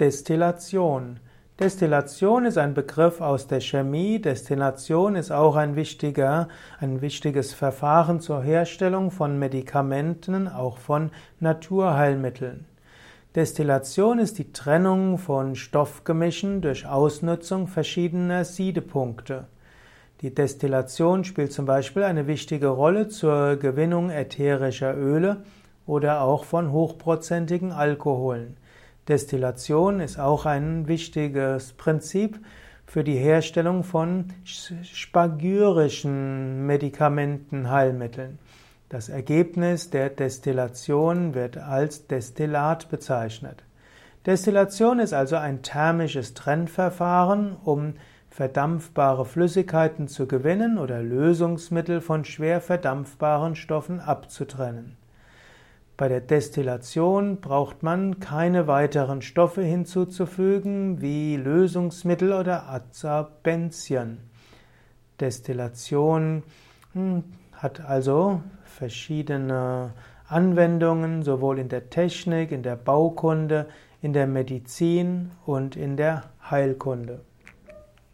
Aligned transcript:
Destillation. 0.00 1.20
Destillation 1.60 2.46
ist 2.46 2.56
ein 2.56 2.72
Begriff 2.72 3.20
aus 3.20 3.46
der 3.46 3.60
Chemie. 3.60 4.18
Destillation 4.20 5.16
ist 5.16 5.30
auch 5.30 5.54
ein 5.54 5.76
wichtiger, 5.76 6.48
ein 6.80 7.02
wichtiges 7.02 7.52
Verfahren 7.52 8.18
zur 8.20 8.42
Herstellung 8.42 9.10
von 9.10 9.38
Medikamenten, 9.38 10.48
auch 10.48 10.78
von 10.78 11.10
Naturheilmitteln. 11.40 12.64
Destillation 13.34 14.18
ist 14.18 14.38
die 14.38 14.52
Trennung 14.52 15.18
von 15.18 15.56
Stoffgemischen 15.56 16.62
durch 16.62 16.86
Ausnutzung 16.86 17.66
verschiedener 17.68 18.46
Siedepunkte. 18.46 19.44
Die 20.22 20.34
Destillation 20.34 21.22
spielt 21.24 21.52
zum 21.52 21.66
Beispiel 21.66 22.04
eine 22.04 22.26
wichtige 22.26 22.68
Rolle 22.68 23.08
zur 23.08 23.56
Gewinnung 23.56 24.08
ätherischer 24.08 24.96
Öle 24.96 25.44
oder 25.86 26.22
auch 26.22 26.44
von 26.44 26.72
hochprozentigen 26.72 27.72
Alkoholen. 27.72 28.56
Destillation 29.08 29.98
ist 29.98 30.18
auch 30.18 30.46
ein 30.46 30.86
wichtiges 30.86 31.72
Prinzip 31.72 32.38
für 32.86 33.02
die 33.02 33.16
Herstellung 33.16 33.82
von 33.82 34.26
spagyrischen 34.44 36.66
Medikamenten, 36.66 37.68
Heilmitteln. 37.68 38.38
Das 38.88 39.08
Ergebnis 39.08 39.90
der 39.90 40.10
Destillation 40.10 41.34
wird 41.34 41.56
als 41.56 42.06
Destillat 42.06 42.90
bezeichnet. 42.90 43.64
Destillation 44.24 45.00
ist 45.00 45.14
also 45.14 45.34
ein 45.34 45.62
thermisches 45.62 46.34
Trennverfahren, 46.34 47.56
um 47.64 47.94
verdampfbare 48.30 49.24
Flüssigkeiten 49.24 50.06
zu 50.06 50.28
gewinnen 50.28 50.78
oder 50.78 51.02
Lösungsmittel 51.02 52.00
von 52.00 52.24
schwer 52.24 52.60
verdampfbaren 52.60 53.56
Stoffen 53.56 53.98
abzutrennen. 53.98 54.96
Bei 55.96 56.08
der 56.08 56.20
Destillation 56.20 57.40
braucht 57.40 57.82
man 57.82 58.18
keine 58.18 58.66
weiteren 58.66 59.22
Stoffe 59.22 59.62
hinzuzufügen 59.62 61.00
wie 61.00 61.36
Lösungsmittel 61.36 62.32
oder 62.32 62.68
Adsorbenzien. 62.68 64.18
Destillation 65.20 66.42
hm, 66.94 67.24
hat 67.52 67.80
also 67.80 68.40
verschiedene 68.64 69.92
Anwendungen, 70.26 71.22
sowohl 71.22 71.58
in 71.58 71.68
der 71.68 71.90
Technik, 71.90 72.52
in 72.52 72.62
der 72.62 72.76
Baukunde, 72.76 73.68
in 74.00 74.12
der 74.12 74.26
Medizin 74.26 75.30
und 75.44 75.76
in 75.76 75.96
der 75.96 76.24
Heilkunde. 76.50 77.20